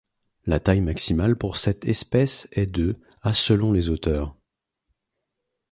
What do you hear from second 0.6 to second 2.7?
maximale pour cette espèce est